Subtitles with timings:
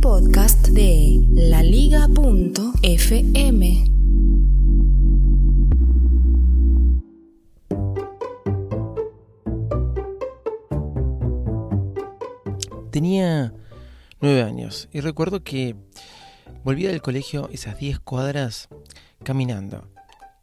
[0.00, 2.04] Podcast de laliga.fm.
[12.90, 13.52] Tenía
[14.20, 15.76] nueve años y recuerdo que
[16.64, 18.68] volvía del colegio esas diez cuadras
[19.22, 19.88] caminando.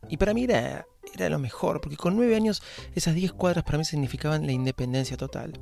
[0.10, 0.86] Y para mí era,
[1.16, 2.62] era lo mejor, porque con nueve años
[2.96, 5.54] esas diez cuadras para mí significaban la independencia total.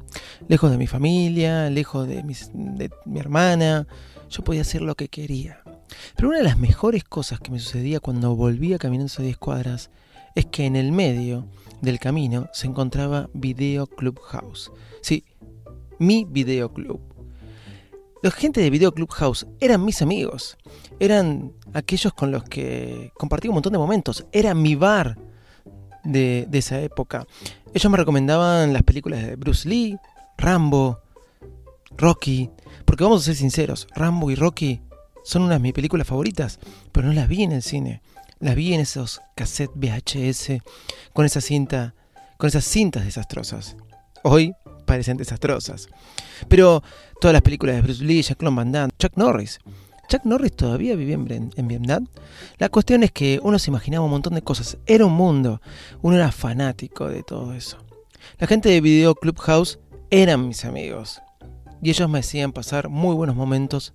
[0.47, 3.87] Lejos de mi familia, lejos de, mi hermana,
[4.29, 5.61] yo podía hacer lo que quería.
[6.15, 9.89] Pero una de las mejores cosas que me sucedía cuando volvía caminando esas diez cuadras
[10.35, 11.47] es que en el medio
[11.81, 14.71] del camino se encontraba Video Club House.
[15.01, 15.25] Sí,
[15.99, 17.01] mi videoclub.
[18.23, 20.55] La gente de Video Club House eran mis amigos,
[20.99, 25.17] eran aquellos con los que compartí un montón de momentos, era mi bar
[26.03, 27.25] de, esa época.
[27.73, 29.97] Ellos me recomendaban las películas de Bruce Lee,
[30.37, 30.99] Rambo,
[31.97, 32.49] Rocky,
[32.85, 34.81] porque vamos a ser sinceros, Rambo y Rocky
[35.23, 36.59] son unas de mis películas favoritas,
[36.91, 38.01] pero no las vi en el cine,
[38.39, 40.61] las vi en esos cassettes VHS
[41.13, 41.93] con esa cinta,
[42.37, 43.75] con esas cintas desastrosas.
[44.23, 44.53] Hoy
[44.85, 45.87] parecen desastrosas.
[46.47, 46.83] Pero
[47.19, 49.59] todas las películas de Bruce Lee, Jack Van Damme, Chuck Norris.
[50.07, 52.07] Chuck Norris todavía vivía en, en Vietnam.
[52.57, 54.77] La cuestión es que uno se imaginaba un montón de cosas.
[54.85, 55.61] Era un mundo.
[56.01, 57.77] Uno era fanático de todo eso.
[58.37, 61.21] La gente de Video Club House eran mis amigos.
[61.81, 63.93] Y ellos me hacían pasar muy buenos momentos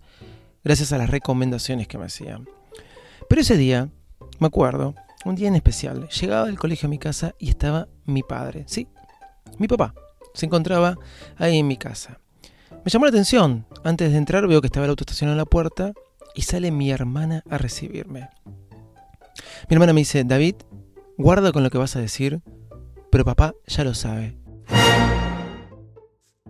[0.65, 2.49] gracias a las recomendaciones que me hacían.
[3.29, 3.89] Pero ese día,
[4.41, 8.23] me acuerdo, un día en especial, llegaba del colegio a mi casa y estaba mi
[8.23, 8.65] padre.
[8.67, 8.89] Sí,
[9.59, 9.95] mi papá
[10.37, 10.99] se encontraba
[11.37, 12.21] ahí en mi casa.
[12.85, 13.67] Me llamó la atención.
[13.85, 15.93] Antes de entrar veo que estaba el auto estacionado en la puerta
[16.37, 18.29] y sale mi hermana a recibirme.
[19.69, 20.57] Mi hermana me dice, David,
[21.17, 22.43] guarda con lo que vas a decir,
[23.11, 24.39] pero papá ya lo sabe.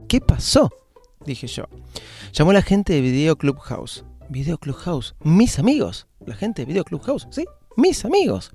[0.09, 0.71] ¿Qué pasó?
[1.25, 1.65] Dije yo.
[2.33, 4.05] Llamó la gente de Video Club House.
[4.29, 5.15] Video Club House.
[5.21, 6.09] Mis amigos.
[6.27, 7.29] La gente de Video Club House.
[7.31, 7.45] Sí,
[7.77, 8.51] mis amigos.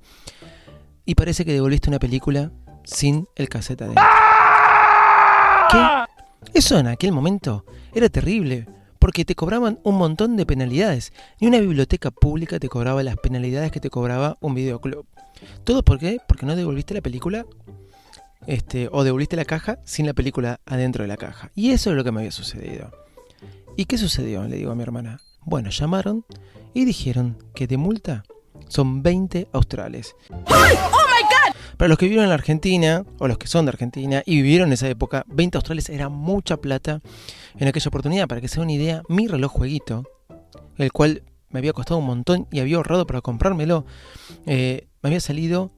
[1.06, 2.52] Y parece que devolviste una película
[2.84, 4.04] sin el cassette adentro.
[6.52, 7.64] Eso en aquel momento
[7.94, 8.66] era terrible,
[9.02, 11.12] porque te cobraban un montón de penalidades.
[11.40, 15.04] Ni una biblioteca pública te cobraba las penalidades que te cobraba un videoclub.
[15.64, 16.18] ¿Todo por qué?
[16.28, 17.44] Porque no devolviste la película
[18.46, 21.50] este, o devolviste la caja sin la película adentro de la caja.
[21.56, 22.92] Y eso es lo que me había sucedido.
[23.76, 24.44] ¿Y qué sucedió?
[24.44, 25.20] Le digo a mi hermana.
[25.40, 26.24] Bueno, llamaron
[26.72, 28.22] y dijeron que de multa
[28.68, 30.14] son 20 australes.
[31.76, 34.68] Para los que vivieron en la Argentina, o los que son de Argentina y vivieron
[34.68, 37.00] en esa época, 20 australes era mucha plata
[37.58, 38.28] en aquella oportunidad.
[38.28, 40.04] Para que se den una idea, mi reloj jueguito,
[40.78, 43.84] el cual me había costado un montón y había ahorrado para comprármelo,
[44.46, 45.72] eh, me había salido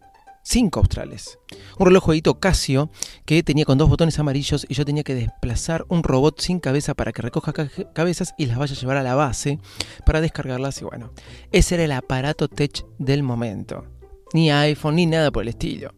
[0.44, 1.38] 5 australes.
[1.78, 2.90] Un reloj jueguito Casio
[3.24, 6.94] que tenía con dos botones amarillos y yo tenía que desplazar un robot sin cabeza
[6.94, 7.52] para que recoja
[7.94, 9.58] cabezas y las vaya a llevar a la base
[10.04, 10.80] para descargarlas.
[10.82, 11.12] Y bueno,
[11.50, 13.86] ese era el aparato tech del momento
[14.34, 15.94] ni iPhone, ni nada por el estilo.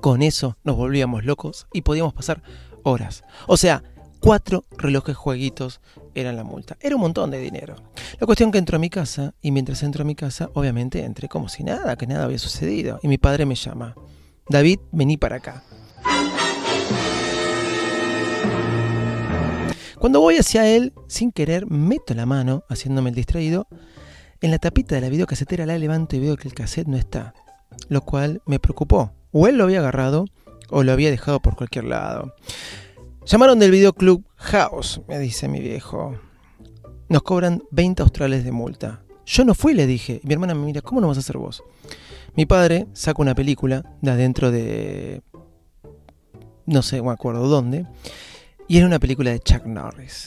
[0.00, 2.42] Con eso nos volvíamos locos y podíamos pasar
[2.82, 3.22] horas.
[3.46, 3.82] O sea,
[4.20, 5.80] cuatro relojes jueguitos
[6.16, 6.76] eran la multa.
[6.80, 7.76] Era un montón de dinero.
[8.18, 11.28] La cuestión que entró a mi casa, y mientras entró a mi casa, obviamente entré
[11.28, 12.98] como si nada, que nada había sucedido.
[13.04, 13.94] Y mi padre me llama.
[14.48, 15.62] David, vení para acá.
[20.00, 23.68] Cuando voy hacia él, sin querer, meto la mano, haciéndome el distraído.
[24.40, 27.32] En la tapita de la videocasetera la levanto y veo que el cassette no está
[27.88, 29.12] lo cual me preocupó.
[29.32, 30.26] O él lo había agarrado
[30.70, 32.34] o lo había dejado por cualquier lado.
[33.26, 36.18] Llamaron del videoclub House, me dice mi viejo.
[37.08, 39.02] Nos cobran 20 australes de multa.
[39.26, 40.20] Yo no fui, le dije.
[40.24, 41.62] Mi hermana me mira, ¿cómo no vas a hacer vos?
[42.34, 45.22] Mi padre saca una película de adentro de...
[46.66, 47.86] No sé, me acuerdo dónde.
[48.68, 50.24] Y era una película de Chuck Norris.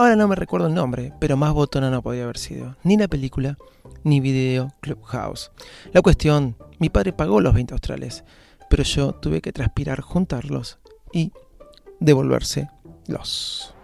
[0.00, 2.74] Ahora no me recuerdo el nombre, pero más botona no podía haber sido.
[2.84, 3.58] Ni la película,
[4.02, 5.50] ni Video Clubhouse.
[5.92, 8.24] La cuestión, mi padre pagó los 20 australes,
[8.70, 10.78] pero yo tuve que transpirar, juntarlos
[11.12, 11.32] y
[11.98, 12.70] devolverse
[13.08, 13.74] los.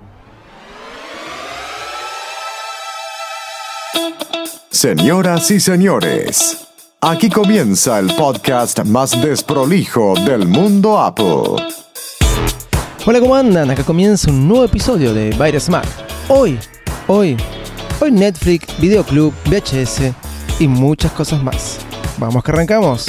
[4.70, 6.66] Señoras y señores,
[7.02, 11.62] aquí comienza el podcast más desprolijo del mundo Apple.
[13.04, 13.70] Hola, ¿cómo andan?
[13.70, 16.58] Acá comienza un nuevo episodio de Virus Mac hoy,
[17.06, 17.36] hoy,
[18.00, 20.12] hoy Netflix, Videoclub, VHS
[20.58, 21.78] y muchas cosas más.
[22.18, 23.06] Vamos que arrancamos.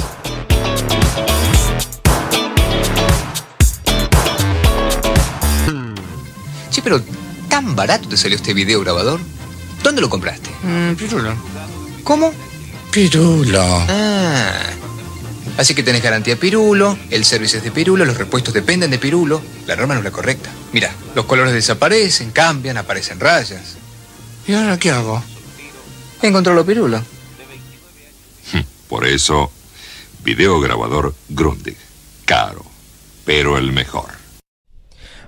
[6.70, 7.02] Sí, pero
[7.50, 9.20] tan barato te salió este video grabador.
[9.84, 10.50] ¿Dónde lo compraste?
[10.64, 11.34] Mm, pirulo.
[12.04, 12.32] ¿Cómo?
[12.92, 13.62] Pirulo.
[13.62, 14.54] Ah.
[15.58, 19.42] Así que tenés garantía Pirulo, el servicio es de Pirulo, los repuestos dependen de Pirulo.
[19.66, 20.52] La norma no es la correcta.
[20.74, 23.78] Mira, los colores desaparecen, cambian, aparecen rayas.
[24.48, 25.24] ¿Y ahora qué hago?
[26.22, 27.04] Encontró Pirulo.
[28.88, 29.52] Por eso,
[30.24, 31.78] videograbador Grundig.
[32.26, 32.66] Caro,
[33.26, 34.17] pero el mejor.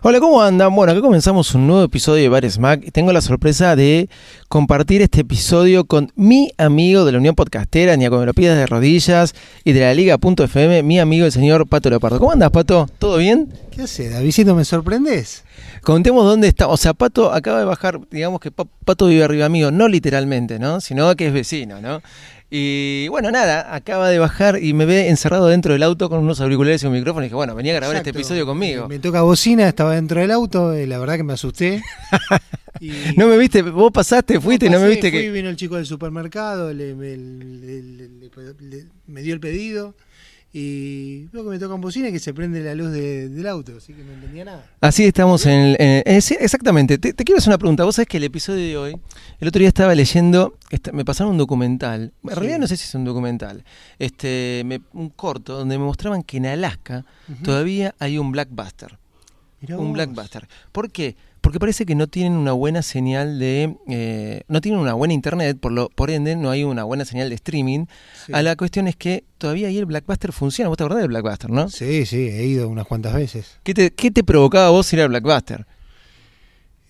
[0.02, 0.74] Hola, ¿cómo andan?
[0.74, 4.08] Bueno, acá comenzamos un nuevo episodio de Bar Smack y tengo la sorpresa de
[4.48, 8.66] compartir este episodio con mi amigo de la Unión Podcastera, ni me lo pidas de
[8.66, 9.36] rodillas,
[9.66, 12.18] y de la Liga.fm, mi amigo el señor Pato Leopardo.
[12.18, 12.88] ¿Cómo andas, Pato?
[12.98, 13.52] ¿Todo bien?
[13.72, 14.56] ¿Qué hace, Davidito?
[14.56, 15.44] ¿Me sorprendes?
[15.84, 16.70] Contemos dónde está.
[16.70, 20.80] O sea, Pato acaba de bajar, digamos que Pato vive arriba mío, no literalmente, ¿no?
[20.80, 22.02] Sino que es vecino, ¿no?
[22.52, 26.42] Y bueno, nada, acaba de bajar y me ve encerrado dentro del auto con unos
[26.42, 27.24] auriculares y un micrófono.
[27.24, 28.88] Y dije, bueno, venía a grabar este episodio conmigo.
[28.88, 31.84] Me toca bocina, estaba dentro del auto, y la verdad que me asusté.
[32.80, 35.32] y no me viste, vos pasaste, fuiste y no me viste fui, que.
[35.32, 39.94] Vino el chico del supermercado, le, me, le, le, me dio el pedido
[40.52, 43.74] y veo que me tocan bocina y que se prende la luz de, del auto,
[43.78, 44.66] así que no entendía nada.
[44.82, 46.98] Así estamos en, el, en el, exactamente.
[46.98, 47.84] Te, te, quiero hacer una pregunta.
[47.84, 48.98] Vos sabés que el episodio de hoy,
[49.40, 52.36] el otro día estaba leyendo, esta, me pasaron un documental, en sí.
[52.36, 53.64] realidad no sé si es un documental,
[54.00, 57.44] este, me, un corto donde me mostraban que en Alaska uh -huh.
[57.44, 58.98] todavía hay un blackbuster.
[59.68, 59.94] Un vos.
[59.94, 60.48] blackbuster.
[60.72, 61.16] ¿Por qué?
[61.42, 63.76] Porque parece que no tienen una buena señal de.
[63.88, 67.30] Eh, no tienen una buena internet, por, lo, por ende, no hay una buena señal
[67.30, 67.86] de streaming.
[68.26, 68.34] Sí.
[68.34, 70.68] A la cuestión es que todavía ahí el Blackbuster funciona.
[70.68, 71.70] ¿Vos te acordás del Blackbuster, no?
[71.70, 73.58] Sí, sí, he ido unas cuantas veces.
[73.64, 75.66] ¿Qué te, qué te provocaba a vos ir al Blackbuster?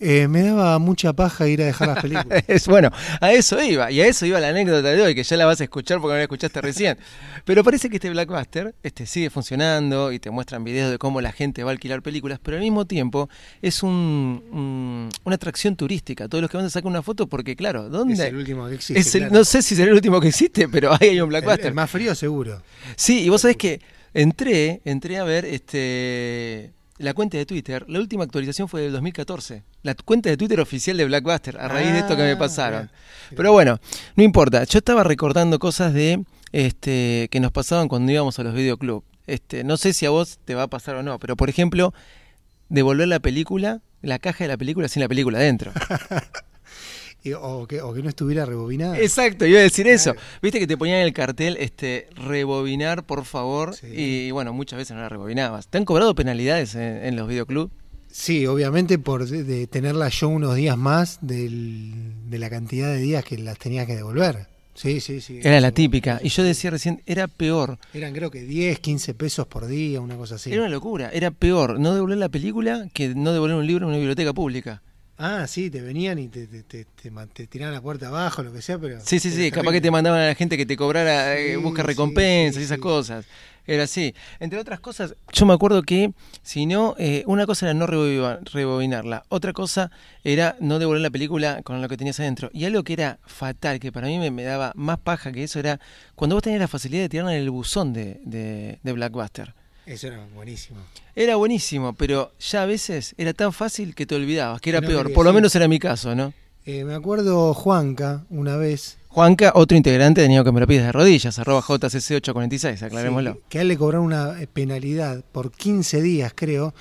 [0.01, 2.43] Eh, me daba mucha paja ir a dejar las películas.
[2.47, 5.35] es bueno, a eso iba, y a eso iba la anécdota de hoy, que ya
[5.35, 6.97] la vas a escuchar porque no la escuchaste recién.
[7.43, 11.33] Pero parece que este Blackbuster este, sigue funcionando y te muestran videos de cómo la
[11.33, 13.29] gente va a alquilar películas, pero al mismo tiempo
[13.61, 16.29] es un, un, una atracción turística.
[16.29, 18.13] Todos los que van a sacar una foto, porque claro, ¿dónde?
[18.13, 18.99] Es el último que existe.
[19.01, 19.35] Es el, claro.
[19.35, 21.65] No sé si será el último que existe, pero ahí hay un Blackbuster.
[21.65, 22.61] El, el más frío, seguro.
[22.95, 23.81] Sí, y vos sabés que
[24.13, 29.63] entré, entré a ver este la cuenta de Twitter, la última actualización fue del 2014.
[29.83, 32.81] La cuenta de Twitter oficial de Blackbuster, a raíz ah, de esto que me pasaron.
[32.81, 33.37] Mira, mira.
[33.37, 33.79] Pero bueno,
[34.15, 34.65] no importa.
[34.65, 39.05] Yo estaba recordando cosas de este que nos pasaban cuando íbamos a los videoclubs.
[39.27, 41.93] Este, no sé si a vos te va a pasar o no, pero por ejemplo,
[42.67, 45.71] devolver la película, la caja de la película sin la película dentro.
[47.41, 48.97] O, que, o, que, no estuviera rebobinada.
[48.99, 50.15] Exacto, iba a decir eso.
[50.41, 53.87] Viste que te ponían en el cartel este rebobinar, por favor, sí.
[53.87, 55.67] y bueno, muchas veces no la rebobinabas.
[55.67, 57.71] ¿Te han cobrado penalidades en, en los videoclubs?
[58.11, 61.93] Sí, obviamente por de, de tenerla yo unos días más del,
[62.29, 64.47] de la cantidad de días que las tenías que devolver.
[64.73, 65.39] Sí, sí, sí.
[65.43, 66.21] Era la típica.
[66.23, 67.77] Y yo decía recién, era peor.
[67.93, 70.51] Eran creo que 10, 15 pesos por día, una cosa así.
[70.53, 71.09] Era una locura.
[71.11, 74.81] Era peor no devolver la película que no devolver un libro en una biblioteca pública.
[75.21, 78.61] Ah, sí, te venían y te, te, te, te, tiraban la puerta abajo, lo que
[78.61, 79.01] sea, pero...
[79.03, 81.57] Sí, sí, sí, capaz que te mandaban a la gente que te cobrara, sí, eh,
[81.57, 83.25] busca recompensas sí, sí, y esas cosas.
[83.67, 84.15] Era así.
[84.39, 89.25] Entre otras cosas, yo me acuerdo que, si no, eh, una cosa era no rebobinarla,
[89.27, 89.91] otra cosa
[90.23, 92.49] era no devolver la película con lo que tenías adentro.
[92.53, 95.59] Y algo que era fatal, que para mí me, me daba más paja que eso,
[95.59, 95.81] era
[96.15, 99.53] cuando vos tenías la facilidad de tirarla en el buzón de, de, de Blackbuster.
[99.89, 100.77] Eso era buenísimo.
[101.15, 104.87] Era buenísimo, pero ya a veces era tan fácil que te olvidabas, que era no
[104.87, 105.11] peor.
[105.11, 106.31] Por lo menos era mi caso, ¿no?
[106.63, 108.99] Eh, me acuerdo Juanca, una vez.
[109.07, 113.33] Juanca, otro integrante de Niño que me lo pides de rodillas, arroba JCC846, aclarémoslo.
[113.33, 116.75] Sí, que a él le cobraron una penalidad por 15 días, creo,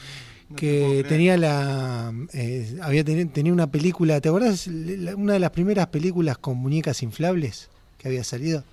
[0.54, 4.66] que tenía la eh, había ten, tenía una película, ¿te acuerdas?
[4.66, 8.64] Una de las primeras películas con muñecas inflables que había salido.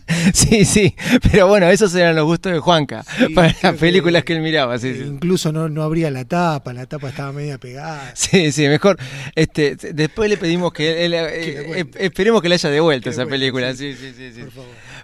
[0.34, 0.94] sí, sí,
[1.30, 4.42] pero bueno, esos eran los gustos de Juanca, sí, para las películas que, que, él
[4.42, 4.78] miraba.
[4.78, 5.02] Sí, sí.
[5.02, 8.12] Incluso no, no abría la tapa, la tapa estaba media pegada.
[8.14, 8.98] Sí, sí, mejor.
[9.34, 13.74] Este, después le pedimos que él, eh, esperemos que le haya devuelto esa película.
[13.74, 14.32] Sí, sí, sí.
[14.32, 14.42] sí.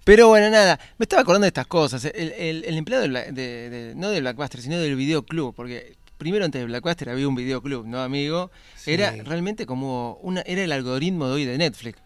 [0.05, 2.05] Pero bueno, nada, me estaba acordando de estas cosas.
[2.05, 6.45] El, el, el empleado de, de, de, no de Blackbuster, sino del videoclub, porque primero
[6.45, 8.51] antes de Blackbuster había un videoclub, ¿no, amigo?
[8.87, 12.01] Era realmente como una, era el algoritmo de hoy de Netflix.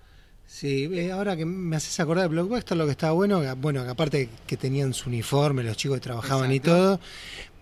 [0.54, 3.90] Sí, eh, ahora que me haces acordar de Blockbuster, lo que estaba bueno, bueno, que
[3.90, 6.54] aparte que tenían su uniforme, los chicos que trabajaban Exacto.
[6.54, 7.00] y todo,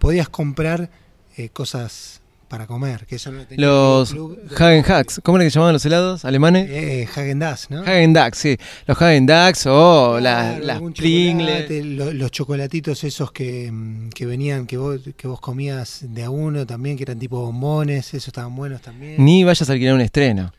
[0.01, 0.91] podías comprar
[1.37, 3.07] eh, cosas para comer.
[3.07, 4.13] Que eso no tenía Los
[4.57, 6.69] Hagen Hacks, ¿cómo era que llamaban los helados alemanes?
[6.69, 7.83] Eh, Häagen-Dazs, ¿no?
[7.83, 8.59] Hagen Dazs, sí.
[8.87, 11.47] Los Hagen Dazs o la- Claro, las algún Pringles.
[11.49, 16.25] chocolate, lo- los chocolatitos esos que, mm, que venían, que vos, que vos comías de
[16.25, 19.25] a uno también, que eran tipo bombones, esos estaban buenos también.
[19.25, 20.53] Ni vayas a alquilar un estreno.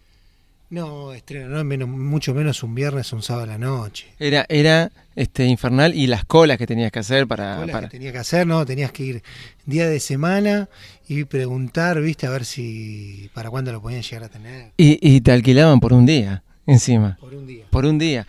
[0.71, 4.07] No, estreno, no, menos, mucho menos un viernes o un sábado a la noche.
[4.17, 7.57] Era, era este infernal y las colas que tenías que hacer para.
[7.57, 8.65] Cola para- que tenía que hacer, ¿no?
[8.65, 9.23] Tenías que ir
[9.65, 10.69] día de semana
[11.09, 12.25] y preguntar, ¿viste?
[12.25, 14.71] A ver si para cuándo lo podían llegar a tener.
[14.77, 17.17] Y, y te alquilaban por un día, encima.
[17.19, 17.65] Por un día.
[17.69, 18.25] Por un día.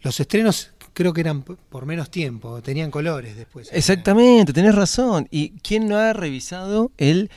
[0.00, 3.68] Los estrenos creo que eran por menos tiempo, tenían colores después.
[3.72, 5.28] Exactamente, tenés razón.
[5.30, 7.30] ¿Y quién no ha revisado el,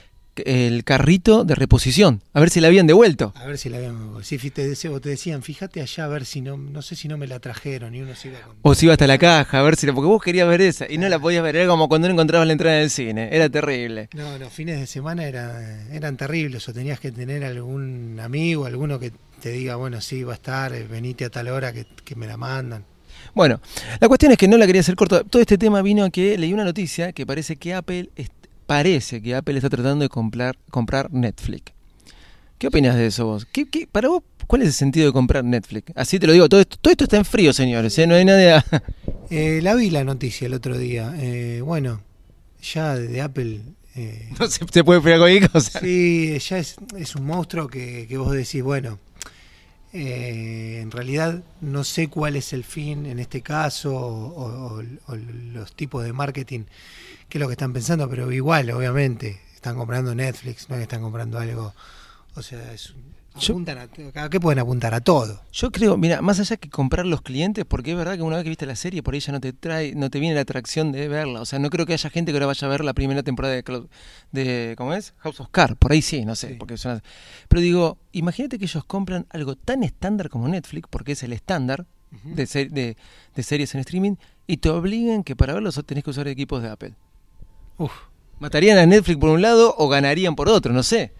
[0.45, 2.21] el carrito de reposición?
[2.33, 3.33] A ver si la habían devuelto.
[3.35, 4.11] A ver si la habían.
[4.23, 6.57] Si te, dese- o te decían, fíjate allá a ver si no.
[6.57, 8.55] No sé si no me la trajeron y uno se iba con.
[8.61, 9.93] O si iba hasta la caja, a ver si la.
[9.93, 11.55] Porque vos querías ver esa y no la podías ver.
[11.55, 13.29] Era como cuando no encontrabas la entrada del cine.
[13.31, 14.09] Era terrible.
[14.13, 18.99] No, los fines de semana era- eran terribles, o tenías que tener algún amigo, alguno
[18.99, 22.15] que te diga, bueno, sí, va a estar, eh, venite a tal hora que, que
[22.15, 22.85] me la mandan.
[23.33, 23.59] Bueno,
[23.99, 25.23] la cuestión es que no la quería hacer corta.
[25.23, 28.31] Todo este tema vino a que leí una noticia que parece que Apple est-
[28.75, 31.73] parece que Apple está tratando de comprar, comprar Netflix.
[32.57, 33.45] ¿Qué opinas de eso vos?
[33.51, 35.91] ¿Qué, qué- para vos, ¿cuál es el sentido de comprar Netflix?
[35.93, 37.97] Así te lo digo, todo esto, todo esto está en frío, señores.
[37.99, 38.07] ¿eh?
[38.07, 38.53] No hay nadie.
[38.53, 38.65] a-
[39.29, 41.13] Eh, la vi la noticia el otro día.
[41.17, 42.01] eh, bueno,
[42.61, 43.59] ya de Apple.
[44.39, 45.79] no se, se puede pegar cualquier cosa.
[45.81, 48.99] sí, ya es, es un monstruo que, que vos decís, bueno,
[49.93, 54.81] eh, en realidad no sé cuál es el fin en este caso o,
[55.53, 56.61] los tipos de marketing
[57.27, 61.39] que es lo que están pensando, pero igual, obviamente, están comprando Netflix, no están comprando
[61.39, 61.73] algo,
[62.35, 62.93] o sea, es,
[63.39, 64.93] Yo- apuntan a, ¿a qué pueden apuntar?
[64.93, 65.41] A todo.
[65.53, 68.43] Yo creo, mira, más allá que comprar los clientes, porque es verdad que una vez
[68.43, 70.91] que viste la serie, por ahí ya no te trae, no te viene la atracción
[70.91, 71.39] de verla.
[71.41, 73.53] O sea, no creo que haya gente que ahora vaya a ver la primera temporada
[73.55, 73.87] de, Cloud-
[74.33, 75.13] de ¿cómo es?
[75.19, 75.77] House of Cards.
[75.79, 76.53] Por ahí sí, no sé, Sí.
[76.55, 77.01] porque suena-
[77.47, 81.85] Pero digo, imagínate que ellos compran algo tan estándar como Netflix, porque es el estándar
[82.23, 82.97] de, ser- de,
[83.35, 86.69] de series en streaming, y te obliguen que para verlos tenés que usar equipos de
[86.69, 86.93] Apple.
[87.77, 87.93] Uf.
[88.39, 90.73] ¿Matarían a Netflix por un lado o ganarían por otro?
[90.73, 91.13] No sé.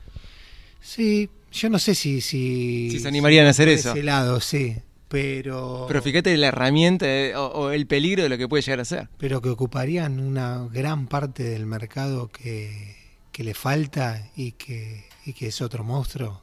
[0.82, 2.22] Sí, yo no sé si...
[2.22, 3.92] Si, Si se animarían a hacer eso.
[3.92, 4.78] ese lado, sí,
[5.08, 5.86] pero...
[5.88, 8.86] Pero fíjate la herramienta eh, o, o el peligro de lo que puede llegar a
[8.86, 9.10] ser.
[9.18, 12.96] pero que ocuparían una gran parte del mercado que,
[13.32, 16.42] que le falta y que, y que es otro monstruo.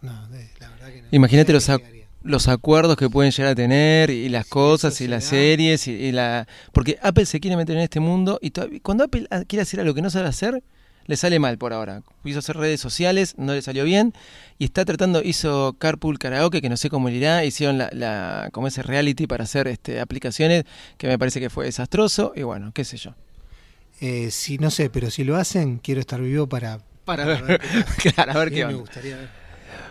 [0.00, 1.08] No, de- la verdad que no.
[1.10, 1.82] Imagínate los, ac-
[2.22, 5.92] los acuerdos que pueden llegar a tener y las Sí, cosas y las series y,
[5.92, 9.62] y la porque Apple se quiere meter en este mundo y todavía- cuando Apple quiere
[9.62, 10.62] hacer algo que no sabe hacer
[11.08, 12.02] le sale mal por ahora.
[12.22, 14.14] Quiso hacer redes sociales, no le salió bien
[14.58, 18.50] y está tratando hizo Carpool Karaoke que no sé cómo le irá, hicieron la, la
[18.52, 20.64] como ese reality para hacer este aplicaciones
[20.98, 23.14] que me parece que fue desastroso y bueno, qué sé yo.
[24.00, 27.60] Eh, sí, no sé, pero si lo hacen, quiero estar vivo para, Para ver
[28.14, 29.28] claro, a ver qué me gustaría ver.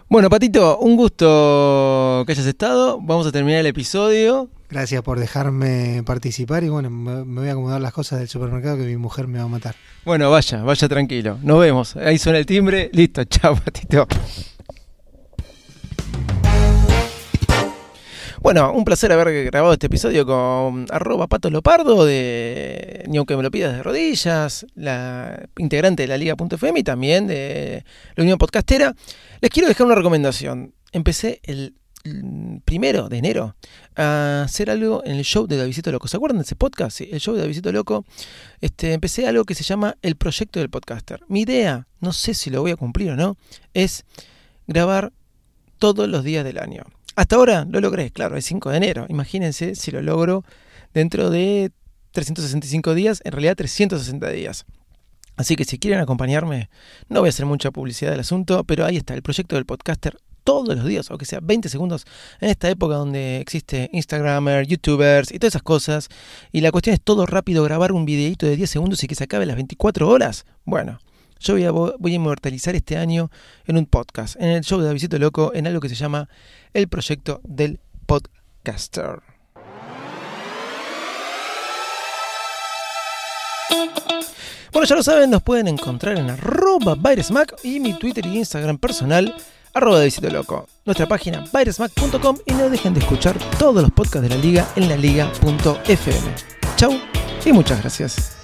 [0.07, 3.01] Bueno, Patito, un gusto que hayas estado.
[3.01, 4.49] Vamos a terminar el episodio.
[4.69, 8.83] Gracias por dejarme participar y bueno, me, voy a acomodar las cosas del supermercado que
[8.83, 9.75] mi mujer me va a matar.
[10.03, 11.37] Bueno, vaya, vaya tranquilo.
[11.41, 11.95] Nos vemos.
[11.95, 12.89] Ahí suena el timbre.
[12.91, 14.05] Listo, chao, Patito.
[18.41, 23.43] Bueno, un placer haber grabado este episodio con arroba pato lopardo de Ni aunque me
[23.43, 27.83] lo pidas de rodillas, la integrante de la Liga.fm y también de
[28.15, 28.93] la Unión Podcastera.
[29.41, 30.73] Les quiero dejar una recomendación.
[30.91, 31.75] Empecé el
[32.65, 33.55] primero de enero
[33.95, 36.07] a hacer algo en el show de Davidito Loco.
[36.07, 36.97] ¿Se acuerdan de ese podcast?
[36.97, 38.05] Sí, el show de Davidito Loco
[38.61, 41.21] este, empecé algo que se llama el proyecto del podcaster.
[41.27, 43.37] Mi idea, no sé si lo voy a cumplir o no,
[43.73, 44.05] es
[44.67, 45.11] grabar
[45.79, 46.83] todos los días del año.
[47.15, 49.05] Hasta ahora lo logré, claro, es 5 de enero.
[49.09, 50.43] Imagínense si lo logro
[50.93, 51.71] dentro de
[52.11, 54.65] 365 días, en realidad 360 días.
[55.35, 56.69] Así que si quieren acompañarme,
[57.09, 60.17] no voy a hacer mucha publicidad del asunto, pero ahí está, el proyecto del podcaster
[60.47, 62.05] todos los días, aunque sea 20 segundos,
[62.39, 66.07] en esta época donde existe Instagramer, YouTubers y todas esas cosas.
[66.53, 69.25] Y la cuestión es todo rápido, grabar un videito de 10 segundos y que se
[69.25, 70.45] acabe las 24 horas.
[70.63, 70.99] Bueno,
[71.41, 73.29] yo voy a, voy a inmortalizar este año
[73.65, 76.29] en un podcast, en el show de Davidito Loco, en algo que se llama
[76.73, 79.19] el proyecto del podcaster.
[84.71, 88.77] Bueno, ya lo saben, nos pueden encontrar en arroba Bairesmack y mi Twitter y Instagram
[88.77, 89.35] personal,
[89.77, 90.67] arroba Davidito Loco.
[90.85, 94.89] Nuestra página bairesmack.com y no dejen de escuchar todos los podcasts de la liga en
[94.89, 96.35] la liga.fm.
[96.75, 96.99] Chau
[97.45, 98.37] y muchas gracias.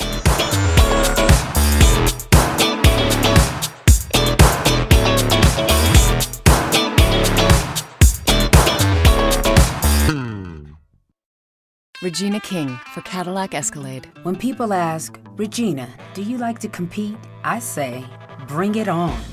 [12.03, 14.11] Regina King for Cadillac Escalade.
[14.23, 17.15] When people ask, Regina, do you like to compete?
[17.45, 18.03] I say,
[18.45, 19.32] bring it on.